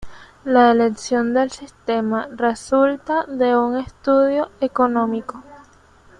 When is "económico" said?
4.59-5.43